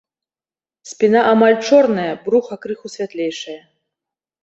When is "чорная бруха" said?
1.67-2.61